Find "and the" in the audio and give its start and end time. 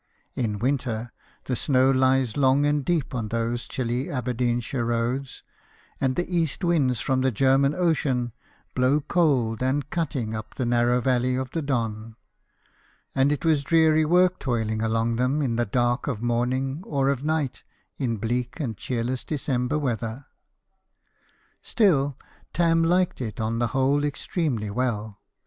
5.99-6.25